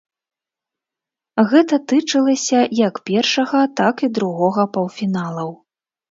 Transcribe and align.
Гэта 1.49 1.75
тычылася 1.91 2.61
як 2.79 2.95
першага, 3.09 3.61
так 3.81 3.95
і 4.09 4.09
другога 4.19 4.65
паўфіналаў. 4.79 5.49